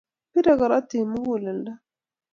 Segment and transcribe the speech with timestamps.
[0.31, 1.71] Bire korotik muguleldo